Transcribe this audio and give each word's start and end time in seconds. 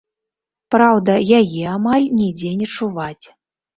Праўда, 0.75 1.17
яе 1.39 1.63
амаль 1.75 2.07
нідзе 2.23 2.55
не 2.63 2.67
чуваць. 2.77 3.25